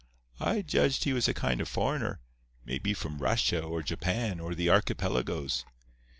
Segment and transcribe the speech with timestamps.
[0.39, 4.67] I judged he was a kind of foreigner—may be from Russia or Japan or the
[4.67, 5.63] archipelagoes.